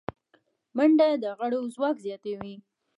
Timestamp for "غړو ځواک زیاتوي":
1.37-2.55